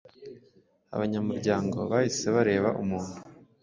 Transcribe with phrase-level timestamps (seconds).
[0.95, 3.17] Abanyamuryango bahise bareba umuntu